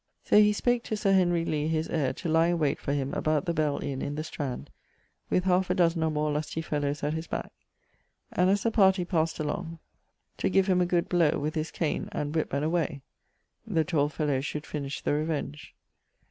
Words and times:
So 0.23 0.39
he 0.39 0.51
spake 0.51 0.83
to 0.85 0.97
Sir 0.97 1.13
Henry 1.13 1.45
Lee 1.45 1.67
his 1.67 1.87
heire 1.87 2.13
to 2.15 2.27
lie 2.27 2.47
in 2.47 2.57
wayte 2.57 2.79
for 2.79 2.91
him 2.91 3.13
about 3.13 3.45
the 3.45 3.53
Bell 3.53 3.77
Inne 3.77 4.01
in 4.01 4.15
the 4.15 4.23
Strand 4.23 4.71
with 5.29 5.43
halfe 5.43 5.69
a 5.69 5.75
dozen 5.75 6.01
or 6.01 6.09
more 6.09 6.31
lustie 6.31 6.63
fellowes 6.63 7.03
at 7.03 7.13
his 7.13 7.27
back 7.27 7.51
and 8.31 8.49
as 8.49 8.63
the 8.63 8.71
partie 8.71 9.05
passed 9.05 9.39
along 9.39 9.77
to 10.37 10.49
give 10.49 10.65
him 10.65 10.81
a 10.81 10.87
good 10.87 11.07
blow 11.07 11.37
with 11.37 11.53
his 11.53 11.69
cane 11.69 12.09
and 12.13 12.33
whip 12.33 12.51
and 12.51 12.65
away, 12.65 13.03
the 13.67 13.83
tall 13.83 14.09
fellowes 14.09 14.43
should 14.43 14.65
finish 14.65 15.01
the 15.03 15.13
revenge. 15.13 15.75